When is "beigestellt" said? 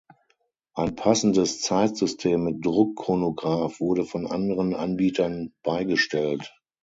5.61-6.59